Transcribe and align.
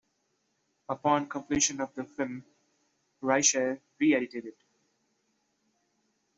Upon 0.89 1.29
completion 1.29 1.79
of 1.79 1.93
the 1.93 2.03
film, 2.03 2.43
Rysher 3.21 3.79
re-edited 3.99 4.47
it. 4.47 4.57